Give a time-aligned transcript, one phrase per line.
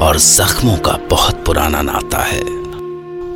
[0.00, 2.40] और जख्मों का बहुत पुराना नाता है।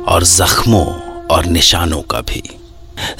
[0.05, 0.85] और जख्मों
[1.27, 2.43] और निशानों का भी।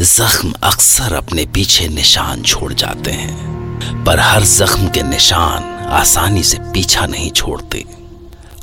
[0.02, 6.58] जख्म अक्सर अपने पीछे निशान छोड़ जाते हैं, पर हर जख्म के निशान आसानी से
[6.74, 7.84] पीछा नहीं छोड़ते।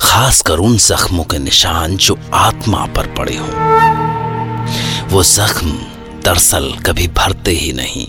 [0.01, 5.71] खासकर उन जख्मों के निशान जो आत्मा पर पड़े हों। वो जख्म
[6.25, 8.07] दरअसल कभी भरते ही नहीं,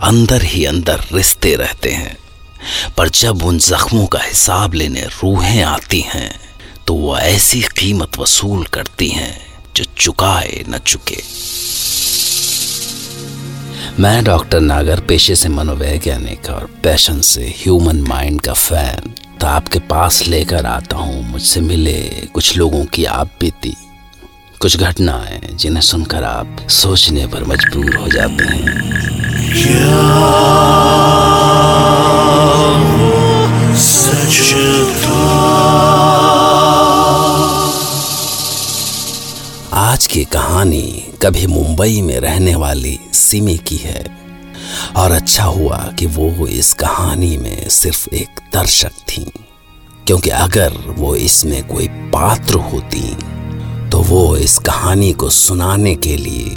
[0.00, 2.16] अंदर ही अंदर रिश्ते रहते हैं।
[2.98, 6.30] पर जब उन जख्मों का हिसाब लेने रूहें आती हैं
[6.86, 9.36] तो वो ऐसी कीमत वसूल करती हैं
[9.76, 11.16] जो चुकाए न चुके।
[14.02, 19.78] मैं डॉक्टर नागर पेशे से मनोवैज्ञानिक और पैशन से ह्यूमन माइंड का फ़ैन तो आपके
[19.88, 22.00] पास लेकर आता हूँ, मुझसे मिले
[22.34, 23.74] कुछ लोगों की आप बीती
[24.60, 28.74] कुछ घटनाएँ जिन्हें सुनकर आप सोचने पर मजबूर हो जाते हैं।
[40.56, 44.04] कहानी कभी मुंबई में रहने वाली सिमी की है।
[44.96, 49.24] और अच्छा हुआ कि वो इस कहानी में सिर्फ़ एक दर्शक थी,
[50.06, 53.02] क्योंकि अगर वो इसमें कोई पात्र होती
[53.90, 56.56] तो वो इस कहानी को सुनाने के लिए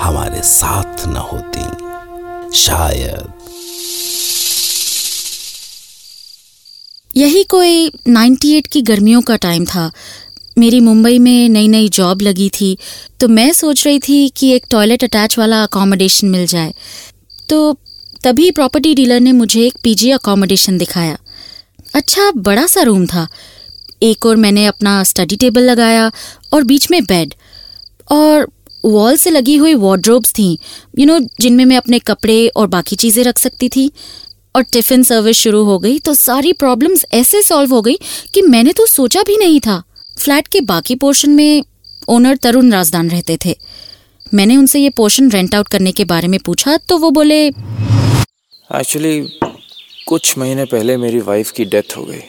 [0.00, 1.66] हमारे साथ न होती।
[2.58, 3.28] शायद।
[7.16, 9.90] यही कोई 98 की गर्मियों का टाइम था
[10.58, 12.76] मेरी मुंबई में नई नई जॉब लगी थी
[13.20, 16.72] तो मैं सोच रही थी कि एक टॉयलेट अटैच वाला अकोमोडेशन मिल जाए।
[17.48, 17.72] तो
[18.24, 21.16] तभी प्रॉपर्टी डीलर ने मुझे एक पीजी अकोमोडेशन दिखाया।
[21.94, 23.26] अच्छा बड़ा सा रूम था।
[24.02, 26.10] एक और मैंने अपना स्टडी टेबल लगाया
[26.52, 27.34] और बीच में बेड
[28.10, 28.46] और
[28.84, 30.58] वॉल से लगी हुई वार्ड्रोब्स थी
[30.98, 33.90] यू नो जिनमें मैं अपने कपड़े और बाकी चीज़ें रख सकती थी।
[34.54, 37.98] और टिफ़िन सर्विस शुरू हो गई तो सारी प्रॉब्लम्स ऐसे सॉल्व हो गई
[38.34, 39.82] कि मैंने तो सोचा भी नहीं था।
[40.18, 41.62] फ्लैट के बाकी पोर्शन में
[42.08, 43.56] ओनर तरुण राजदान रहते थे।
[44.34, 49.20] मैंने उनसे ये पोर्शन रेंट आउट करने के बारे में पूछा तो वो बोले एक्चुअली
[50.08, 52.20] कुछ महीने पहले मेरी वाइफ की डेथ हो गई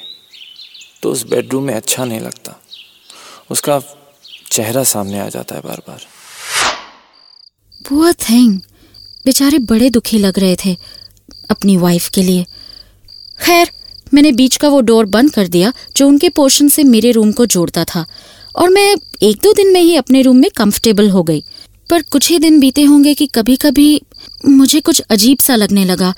[1.01, 2.59] तो उस बेडरूम में अच्छा नहीं लगता।
[3.51, 3.79] उसका
[4.51, 6.01] चेहरा सामने आ जाता है बार बार
[7.85, 8.59] पुअर थिंग
[9.25, 10.75] बेचारे बड़े दुखी लग रहे थे
[11.51, 12.45] अपनी वाइफ के लिए।
[13.39, 13.71] खैर
[14.13, 17.45] मैंने बीच का वो डोर बंद कर दिया जो उनके पोर्शन से मेरे रूम को
[17.45, 18.05] जोड़ता था।
[18.55, 21.43] और मैं एक दो दिन में ही अपने रूम में कंफर्टेबल हो गई।
[21.89, 24.01] पर कुछ ही दिन बीते होंगे कि कभी कभी
[24.45, 26.13] मुझे कुछ अजीब सा लगने लगा।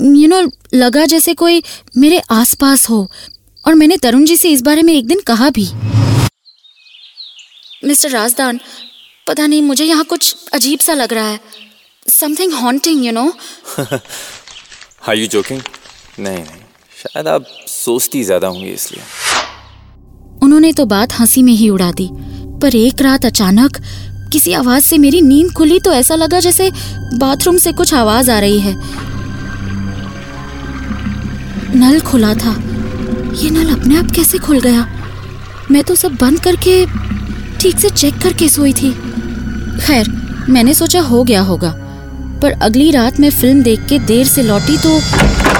[0.00, 0.40] यू नो
[0.74, 1.62] लगा जैसे कोई
[1.96, 3.08] मेरे आसपास हो।
[3.64, 5.68] और मैंने तरुण जी से इस बारे में एक दिन कहा भी।
[7.84, 8.60] मिस्टर राजदान,
[9.26, 11.40] पता नहीं, मुझे यहाँ कुछ अजीब सा लग रहा है।
[12.08, 13.32] Something haunting you know
[15.08, 15.60] are you joking
[16.18, 16.62] नहीं नहीं।
[16.98, 19.02] शायद आप सोचती ज़्यादा होंगी इसलिए।
[20.42, 22.08] उन्होंने तो बात हँसी में ही उड़ा दी,
[22.62, 23.76] पर एक रात अचानक
[24.32, 26.70] किसी आवाज़ से मेरी नींद खुली तो ऐसा लगा जैसे
[27.14, 28.74] बाथरूम से कुछ आवाज़ आ रही है।
[31.76, 32.54] नल खुला था।
[33.34, 34.86] ये नल अपने आप कैसे खुल गया?
[35.70, 36.84] मैं तो सब बंद करके,
[37.60, 38.90] ठीक से चेक करके सोई थी।
[39.80, 40.08] खैर,
[40.48, 41.74] मैंने सोचा हो गया होगा,
[42.42, 45.00] पर अगली रात मैं फ़िल्म देख के देर से लौटी तो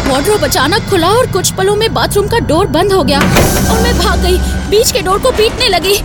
[0.08, 3.92] वार्डरोब अचानक खुला और कुछ पलों में बाथरूम का डोर बंद हो गया। और मैं
[3.98, 4.38] भाग गई।
[4.70, 5.96] बीच के डोर को पीटने लगी।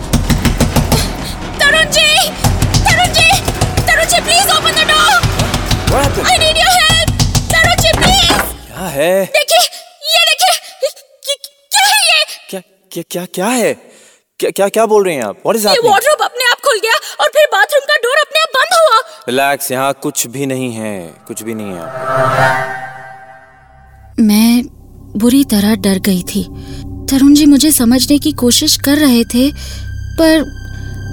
[1.60, 2.10] Tarun ji!
[2.86, 3.28] Tarun ji!
[3.80, 7.10] Tarun ji please open the door I need your help
[7.54, 8.32] Tarun ji please
[8.66, 9.24] क्या है?
[9.38, 9.62] देखिए
[10.12, 10.54] ये देखिए
[11.72, 12.24] क्या है ये?
[12.50, 12.60] क्या
[12.92, 13.72] क्या क्या क्या है?
[14.40, 15.36] क्या क्या क्या बोल रही हैं आप?
[15.46, 18.56] व्हाट इज़ ये वार्डरोब अपने आप खुल गया और फिर बाथरूम का डोर अपने आप
[18.60, 20.96] बंद हुआ। रिलैक्स यहाँ कुछ भी नहीं है
[21.28, 22.73] कुछ भी नहीं है।
[24.20, 24.64] मैं
[25.16, 26.42] बुरी तरह डर गई थी।
[27.10, 29.50] तरुण जी मुझे समझने की कोशिश कर रहे थे,
[30.20, 30.44] पर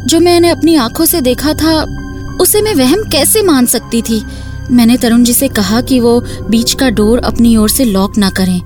[0.09, 1.81] जो मैंने अपनी आँखों से देखा था,
[2.41, 4.21] उसे मैं वहम कैसे मान सकती थी?
[4.71, 6.19] मैंने तरुण जी से कहा कि वो
[6.49, 8.61] बीच का डोर अपनी ओर से लॉक ना करें।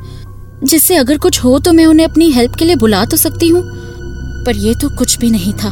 [0.64, 3.64] जिससे अगर कुछ हो तो मैं उन्हें अपनी हेल्प के लिए बुला तो सकती हूँ।
[4.46, 5.72] पर ये तो कुछ भी नहीं था।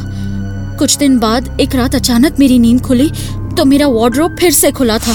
[0.78, 3.10] कुछ दिन बाद एक रात अचानक मेरी नींद खुली
[3.56, 5.12] तो मेरा वार्डरोब फिर से खुला था।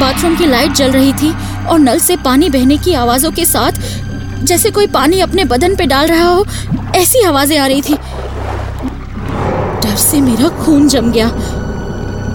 [0.00, 1.32] बाथरूम की लाइट जल रही थी
[1.66, 3.72] और नल से पानी बहने की आवाजों के साथ,
[4.44, 6.46] जैसे कोई पानी अपने बदन पे डाल रहा हो,
[6.94, 7.94] ऐसी आवाज़ें आ रही थी।
[9.82, 11.28] डर से मेरा खून जम गया।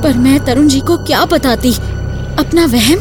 [0.04, 1.74] पर मैं तरुण जी को क्या बताती?
[2.40, 3.00] अपना वहम?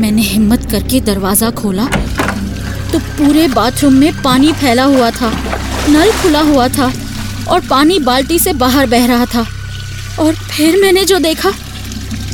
[0.00, 1.86] मैंने हिम्मत करके दरवाज़ा खोला
[2.92, 5.30] तो पूरे बाथरूम में पानी फैला हुआ था,
[5.88, 6.92] नल खुला हुआ था,
[7.48, 9.46] और पानी बाल्टी से बाहर बह रहा था।
[10.20, 11.48] और फिर मैंने जो देखा,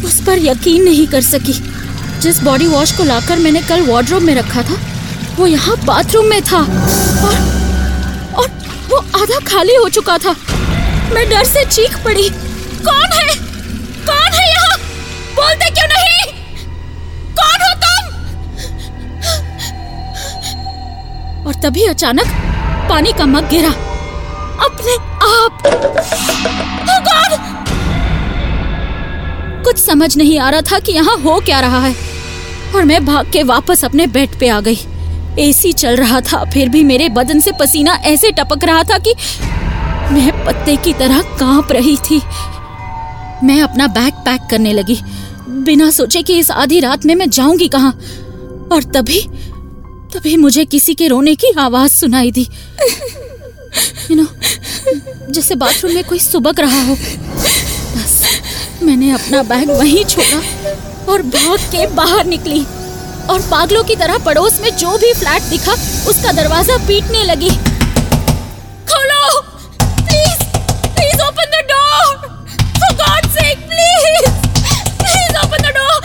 [0.04, 1.52] उस पर यकीन नहीं कर सकी।
[2.20, 4.76] जिस बॉडी वॉश को लाकर मैंने कल वार्डरोब में रखा था,
[5.36, 7.34] वो यहाँ बाथरूम में था और
[8.38, 8.48] और
[8.90, 10.34] वो आधा खाली हो चुका था।
[11.14, 12.28] मैं डर से चीख पड़ी,
[12.84, 13.34] कौन है?
[14.06, 14.76] कौन है यहाँ?
[15.36, 16.18] बोलते क्यों नहीं?
[17.40, 18.02] कौन हो तुम?
[21.46, 22.26] और तभी अचानक
[22.90, 23.72] पानी का मग गिरा।
[24.66, 24.94] अपने
[25.30, 25.52] आप।
[26.90, 27.00] Oh
[29.64, 32.09] कुछ समझ नहीं आ रहा था कि यहाँ हो क्या रहा है।
[32.74, 34.78] और मैं भाग के वापस अपने बेड पे आ गई।
[35.38, 39.14] एसी चल रहा था, फिर भी मेरे बदन से पसीना ऐसे टपक रहा था कि
[40.12, 42.20] मैं पत्ते की तरह काँप रही थी।
[43.44, 44.98] मैं अपना बैग पैक करने लगी।
[45.64, 47.92] बिना सोचे कि इस आधी रात में मैं जाऊँगी कहाँ,
[48.72, 49.20] और तभी
[50.14, 52.48] तभी मुझे किसी के रोने की आवाज़ सुनाई दी।
[54.10, 54.26] यू नो
[55.30, 58.22] जैसे बाथरूम में कोई सुबक रहा हो। बस,
[58.82, 60.40] मैंने अपना बैग वहीं छोड़ा।
[61.10, 62.64] और भाग के बाहर निकली।
[63.30, 65.72] और पागलों की तरह पड़ोस में जो भी फ्लैट दिखा
[66.10, 67.50] उसका दरवाज़ा पीटने लगी।
[68.90, 69.40] खोलो!
[69.80, 70.42] Please
[70.94, 72.16] please open the door
[72.78, 74.28] for god sake please
[74.98, 75.98] please open the door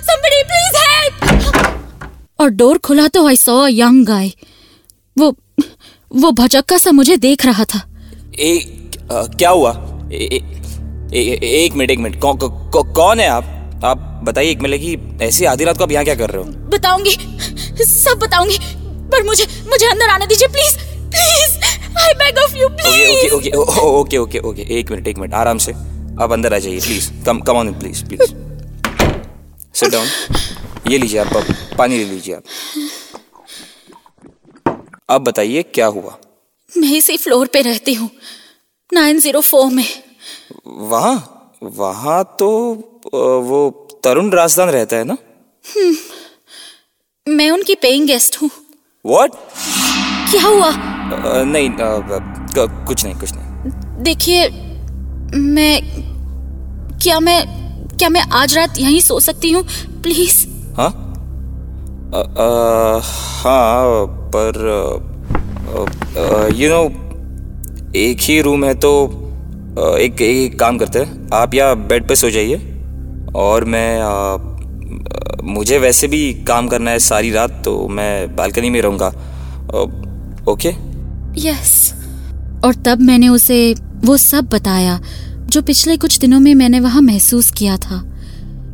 [0.00, 4.32] somebody please help और डोर खुला तो आई सॉ यंग गाय
[5.16, 5.34] वो
[6.10, 7.80] वो भजक्का सा मुझे देख रहा था।
[8.40, 8.58] ए,
[9.12, 9.70] क्या हुआ?
[10.12, 10.40] ए, ए,
[11.14, 11.20] ए,
[11.64, 13.51] एक मिनट एक मिनट। कौ, कौ, कौ, कौन है आप?
[13.84, 16.50] आप बताइए एक मिनट की ऐसी आधी रात को आप यहाँ क्या कर रहे हो?
[16.74, 17.16] बताऊँगी
[17.84, 18.58] सब बताऊँगी
[19.12, 20.76] पर मुझे मुझे अंदर आने दीजिए please
[21.14, 21.56] please
[22.02, 25.58] I beg of you please okay okay okay okay okay एक मिनट एक मिनट आराम
[25.66, 25.72] से
[26.22, 28.32] आप अंदर आ जाइए please come come on please please
[29.80, 30.06] sit down
[30.90, 31.46] ये लीजिए आप आप
[31.78, 32.42] पानी ले लीजिए आप।
[35.10, 36.16] अब बताइए क्या हुआ?
[36.72, 38.10] मैं इसी फ्लोर पे रहती हूँ
[38.92, 39.84] नाइन ज़ीरो फोर में।
[40.90, 41.14] वहाँ
[41.62, 42.48] वहाँ तो
[43.14, 45.16] वो तरुण राजदान रहता है ना?
[47.28, 48.50] मैं उनकी पेइंग गेस्ट हूँ।
[49.06, 49.30] व्हाट
[50.30, 50.70] क्या हुआ?
[50.70, 53.70] आ, नहीं क- कुछ नहीं कुछ नहीं।
[54.02, 54.48] देखिए
[55.34, 55.82] मैं
[57.02, 57.46] क्या मैं
[57.98, 59.62] क्या मैं आज रात यहीं सो सकती हूँ?
[60.02, 60.90] प्लीज़ हाँ?
[63.44, 64.54] हाँ पर
[66.54, 66.82] यू नो
[67.96, 69.06] एक ही रूम है तो
[69.98, 72.71] एक एक काम करते हैं। आप या बेड पे सो जाइए।
[73.34, 78.80] और मैं अ, मुझे वैसे भी काम करना है सारी रात तो मैं बालकनी में
[78.82, 79.08] रहूँगा।
[80.48, 80.68] ओके?
[81.40, 81.94] यस
[82.64, 83.74] और तब मैंने उसे
[84.04, 85.00] वो सब बताया
[85.48, 88.02] जो पिछले कुछ दिनों में मैंने वहाँ महसूस किया था।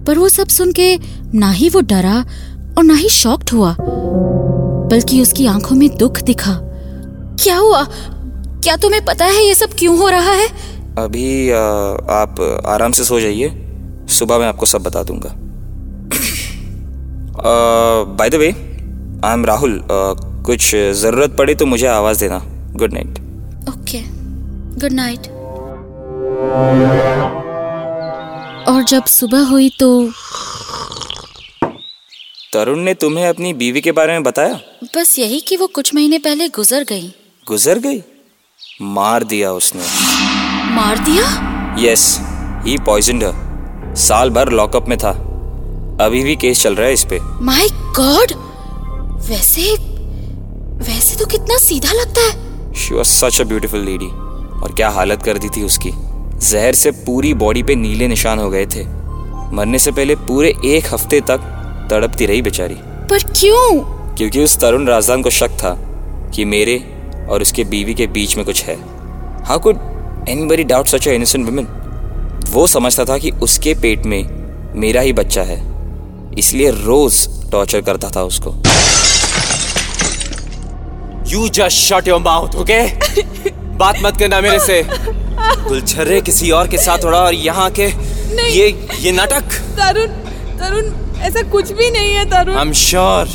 [0.06, 0.96] पर वो सब सुन के
[1.34, 2.16] ना ही वो डरा
[2.78, 6.52] और ना ही शॉक्ड हुआ बल्कि उसकी आँखों में दुख दिखा।
[7.43, 7.82] क्या हुआ?
[7.84, 10.49] क्या तुम्हें पता है ये सब क्यों हो रहा है?
[10.99, 11.56] अभी अ,
[12.11, 13.49] आप आराम से सो जाइए।
[14.08, 15.34] सुबह मैं आपको सब बता दूँगा।
[18.19, 18.49] By the way
[19.25, 19.81] I am Rahul
[20.46, 22.38] कुछ ज़रूरत पड़े तो मुझे आवाज़ देना।
[22.76, 23.18] Good night
[23.68, 24.02] okay
[24.80, 25.28] good night
[28.68, 29.88] और जब सुबह हुई तो
[32.52, 34.59] तरुण ने तुम्हें अपनी बीवी के बारे में बताया?
[34.97, 37.09] बस यही कि वो कुछ महीने पहले गुजर गई।
[37.47, 38.02] गुजर गई?
[38.82, 39.82] मार दिया उसने।
[40.75, 41.26] मार दिया?
[41.80, 42.18] यस
[42.66, 43.48] ही पॉइजनड हर
[43.99, 45.11] साल भर लॉकअप में था।
[46.00, 48.33] अभी भी केस चल रहा है इस पे। माय गॉड
[49.28, 49.62] वैसे
[50.85, 54.07] वैसे तो कितना सीधा लगता है। She was such a beautiful lady
[54.61, 55.90] और क्या हालत कर दी थी उसकी।
[56.40, 58.85] जहर से पूरी बॉडी पे नीले निशान हो गए थे।
[59.52, 61.40] मरने से पहले पूरे एक हफ़्ते तक
[61.90, 62.75] तड़पती रही बेचारी।
[63.11, 63.81] पर क्यों?
[64.14, 65.75] क्योंकि उस तरुण राजदान को शक था
[66.35, 66.78] कि मेरे
[67.31, 68.76] और उसके बीवी के बीच में कुछ है।
[69.45, 69.78] How could
[70.28, 71.67] anybody doubt such a innocent women
[72.50, 74.23] वो समझता था कि उसके पेट में
[74.76, 75.57] मेरा ही बच्चा है।
[76.38, 78.50] इसलिए रोज टॉर्चर करता था उसको।
[81.31, 82.83] You just shut your mouth okay
[83.76, 84.83] बात मत करना मेरे से।
[85.69, 88.69] गुलछर्रे किसी और के साथ उड़ा और यहाँ के। ये
[89.00, 89.52] ये नाटक?
[89.78, 90.09] तरुण
[90.59, 93.28] तरुण ऐसा कुछ भी नहीं है तरुण। आई एम श्योर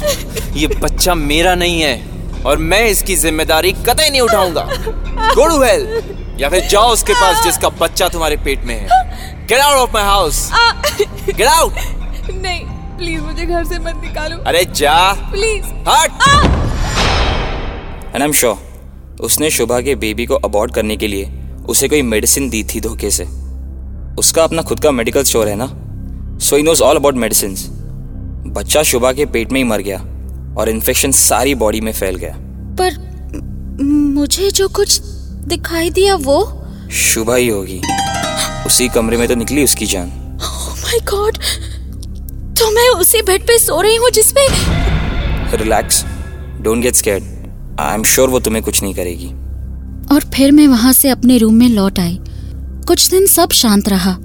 [0.57, 4.67] ये बच्चा मेरा नहीं है और मैं इसकी ज़िम्मेदारी कतई नहीं उठाऊँगा।
[5.35, 5.87] गो टू हेल
[6.39, 8.87] या फिर जाओ उसके पास जिसका बच्चा तुम्हारे पेट में है।
[9.47, 10.49] Get out of my house
[11.27, 11.73] get out
[12.31, 12.59] नहीं
[12.97, 16.11] प्लीज़ मुझे घर से मत निकालो। अरे जा। प्लीज़ हट।
[18.05, 21.31] एंड आई एम श्योर उसने शुभा के बेबी को अबॉर्ट करने के लिए
[21.69, 23.23] उसे कोई मेडिसिन दी थी धोखे से।
[24.19, 25.67] उसका अपना खुद का मेडिकल स्टोर है ना?
[26.39, 27.55] So he knows all about medicine
[28.53, 29.97] बच्चा शुभा के पेट में ही मर गया
[30.57, 32.35] और इन्फेक्शन सारी बॉडी में फैल गया।
[32.79, 33.01] पर
[33.83, 35.01] मुझे जो कुछ
[35.47, 36.39] दिखाई दिया वो?
[36.91, 37.81] शुभा ही होगी।
[38.65, 41.37] उसी कमरे में तो निकली उसकी जान। माय oh गॉड
[42.59, 44.47] तो मैं उसी बेड पे सो रही हूँ जिसपे
[45.57, 46.03] relax
[46.61, 47.23] don't get scared
[47.79, 49.27] I am sure वो तुम्हें कुछ नहीं करेगी।
[50.15, 52.17] और फिर मैं वहाँ से अपने रूम में लौट आई।
[52.87, 54.17] कुछ दिन सब शांत रहा।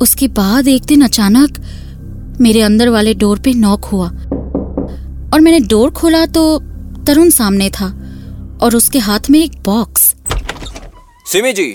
[0.00, 1.58] उसके बाद एक दिन अचानक
[2.40, 6.58] मेरे अंदर वाले डोर पे नॉक हुआ। और मैंने डोर खोला तो
[7.06, 7.86] तरुण सामने था।
[8.62, 10.14] और उसके हाथ में एक बॉक्स।
[11.30, 11.66] सिमी जी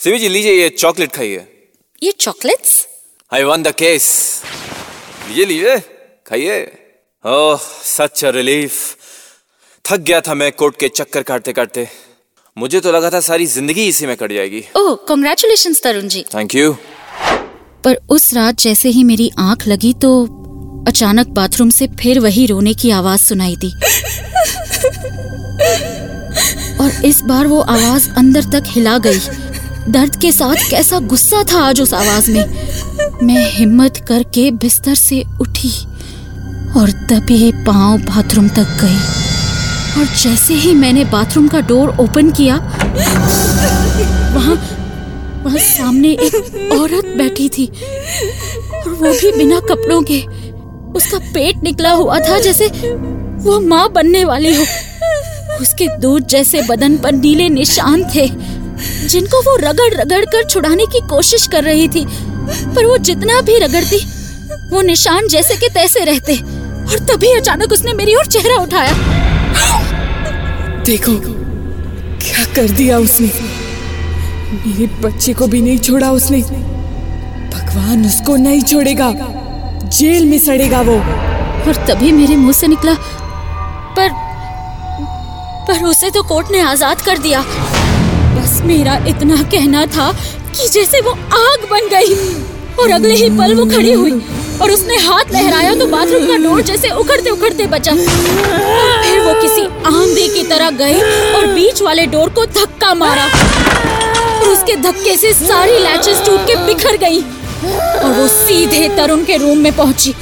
[0.00, 1.46] सिमी जी लीजिए ये चॉकलेट खाइए
[2.02, 2.72] ये chocolates
[3.32, 4.06] I won the case
[5.28, 5.78] लीजिए लीजिए
[6.26, 6.56] खाइए
[7.24, 7.56] ओह
[7.86, 8.74] सच रिलीफ
[9.84, 11.86] थक गया था मैं कोर्ट के चक्कर काटते काटते
[12.56, 16.54] मुझे तो लगा था सारी ज़िंदगी इसी में कट जाएगी ओह congratulation Tarun ji thank
[16.54, 16.72] you
[17.84, 20.12] पर उस रात जैसे ही मेरी आँख लगी तो
[20.88, 23.72] अचानक बाथरूम से फिर वही रोने की आवाज़ सुनाई दी
[26.78, 29.18] और इस बार वो आवाज़ अंदर तक हिला गई।
[29.88, 32.44] दर्द के साथ कैसा गुस्सा था आज उस आवाज़ में।
[33.22, 35.70] मैं हिम्मत करके बिस्तर से उठी
[36.76, 38.98] और दबे पाँव बाथरूम तक गई।
[40.00, 42.56] और जैसे ही मैंने बाथरूम का डोर ओपन किया,
[44.34, 44.54] वहाँ
[45.44, 50.20] वहाँ सामने एक औरत बैठी थी। और वो भी बिना कपड़ों के।
[50.92, 52.66] उसका पेट निकला हुआ था जैसे
[53.44, 54.64] वो माँ बनने वाली हो।
[55.60, 58.26] उसके दूध जैसे बदन पर नीले निशान थे
[59.08, 62.04] जिनको वो रगड़ रगड़ कर छुड़ाने की कोशिश कर रही थी
[62.74, 63.98] पर वो जितना भी रगड़ती
[64.70, 68.92] वो निशान जैसे के तैसे रहते और तभी अचानक उसने मेरी ओर चेहरा उठाया।
[70.84, 71.12] देखो
[72.22, 73.30] क्या कर दिया उसने?
[74.66, 76.40] मेरे बच्चे को भी नहीं छोड़ा उसने।
[77.52, 79.12] भगवान उसको नहीं छोड़ेगा
[79.98, 82.94] जेल में सड़ेगा वो। और तभी मेरे मुँह से निकला
[85.70, 90.10] पर उसे तो कोर्ट ने आज़ाद कर दिया। बस मेरा इतना कहना था
[90.50, 92.14] कि जैसे वो आग बन गई
[92.76, 94.12] और अगले ही पल वो खड़ी हुई
[94.62, 99.64] और उसने हाथ लहराया तो बाथरूम का डोर जैसे उखड़ते उखड़ते बचा। फिर वो किसी
[99.88, 101.00] आंधी की तरह गई
[101.34, 106.56] और बीच वाले डोर को धक्का मारा और उसके धक्के से सारी लैचेस टूट के
[106.66, 110.14] बिखर गई और वो सीधे तरुण के रूम में पहुँची।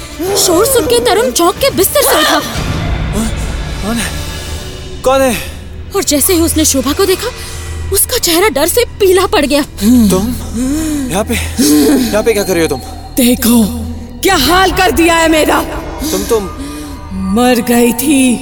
[0.47, 2.41] शोर सुन के तरुण चौंक के बिस्तर से उठा।
[5.09, 7.29] और जैसे ही उसने शोभा को देखा
[7.93, 10.27] उसका चेहरा डर से पीला पड़ गया। तुम?
[11.11, 11.35] यहाँ पे?
[11.35, 12.81] यहाँ पे क्या कर रही हो तुम?
[13.17, 13.63] देखो
[14.23, 15.61] क्या हाल कर दिया है मेरा।
[16.11, 16.49] तुम तुम।
[17.35, 18.37] मर गई थी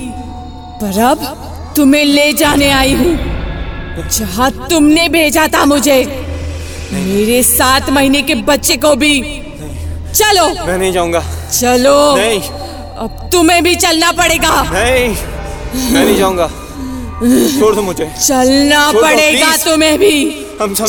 [0.83, 6.05] पर अब तुम्हें ले जाने आई हूँ। जहाँ तुमने भेजा था मुझे
[6.93, 9.21] मेरे सात महीने के बच्चे को भी।
[10.15, 11.23] चलो। मैं नहीं जाऊँगा।
[11.61, 15.36] चलो। नहीं। अब तुम्हें भी चलना पड़ेगा। नहीं।
[15.75, 16.49] मैं नहीं जाऊँगा।
[17.59, 20.15] छोड़ दो मुझे। चलना दो, पड़ेगा तुम्हें भी।
[20.61, 20.89] हम चलो।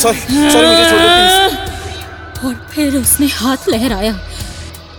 [0.00, 4.12] सॉरी सॉरी मुझे छोड़ दो और फिर उसने हाथ लहराया।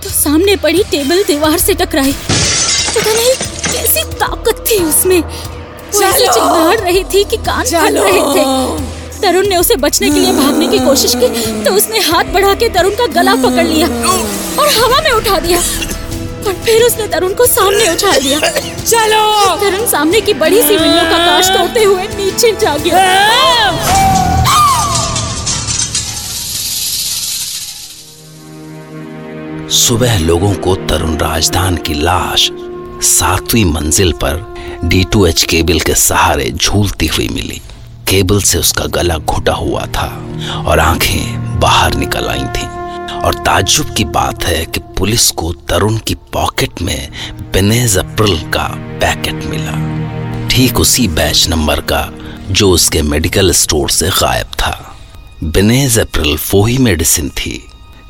[0.04, 3.34] तो सामने पड़ी टेबल दीवार से टकराई। पता नहीं
[3.66, 8.44] कैसी ताकत थी उसमें। चलो। चिल्ला रही थी कि कान फट रहे थे।
[9.22, 11.28] तरुण ने उसे बचने के लिए भागने की कोशिश की
[11.64, 13.88] तो उसने हाथ बढ़ा के तरुण का गला पकड़ लिया
[14.62, 15.60] और हवा में उठा दिया।
[16.48, 21.04] और फिर उसने तरुण को सामने उछाल दिया। चलो। तरुण सामने की बड़ी सी विंडो
[21.12, 24.10] का कांच तोड़ते हुए नीचे जा गया।
[29.72, 32.50] सुबह लोगों को तरुण राजधान की लाश
[33.04, 34.34] सातवीं मंजिल पर
[34.84, 37.62] डी टू एच केबल के सहारे झूलती हुई मिली।
[38.10, 40.08] केबल से उसका गला घुटा हुआ था
[40.68, 42.68] और आँखें बाहर निकल आई थीं।
[43.26, 47.12] और ताज्जुब की बात है कि पुलिस को तरुण की पॉकेट में
[47.54, 52.14] बेनेज अप्रल का पैकेट मिला। ठीक उसी बैच नंबर का,
[52.52, 54.98] जो उसके मेडिकल स्टोर से गायब था।
[55.44, 57.68] बेनेज अप्रल वो ही मेडिसिन थी,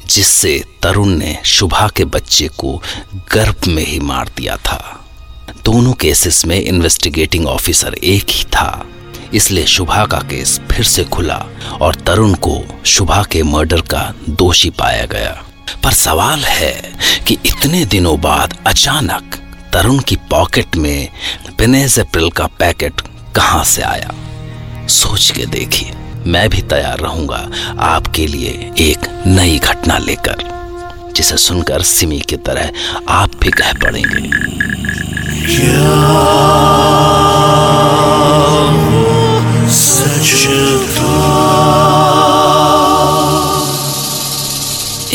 [0.08, 2.82] जिससे तरुण ने शुभा के बच्चे को
[3.34, 4.98] गर्भ में ही मार दिया था।
[5.66, 8.86] दोनों केसेस में इन्वेस्टिगेटिंग ऑफिसर एक ही था।
[9.34, 11.46] इसलिए शुभा का केस फिर से खुला
[11.82, 15.44] और तरुण को शुभा के मर्डर का दोषी पाया गया।
[15.84, 19.36] पर सवाल है कि इतने दिनों बाद अचानक
[19.74, 21.10] तरुण की पॉकेट में
[21.58, 23.02] बेनेज अप्रैल का पैकेट
[23.36, 24.12] कहाँ से आया?
[24.88, 25.92] सोच के देखिए।
[26.26, 30.44] मैं भी तैयार रहूँगा आपके लिए एक नई घटना लेकर,
[31.16, 32.72] जिसे सुनकर सिमी की तरह
[33.10, 34.30] आप भी कह पड़ेंगे।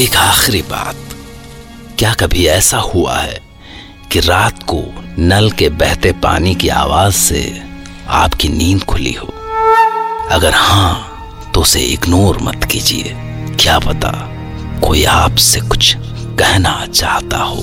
[0.05, 0.97] आखिरी बात।
[1.99, 3.41] क्या कभी ऐसा हुआ है
[4.13, 4.85] कि रात को
[5.19, 7.63] नल के बहते पानी की आवाज़ से
[8.09, 9.27] आपकी नींद खुली हो?
[10.31, 11.13] अगर हाँ
[11.55, 13.13] तो उसे इग्नोर मत कीजिए।
[13.61, 14.11] क्या पता
[14.87, 15.97] कोई आपसे कुछ
[16.39, 17.63] कहना चाहता हो।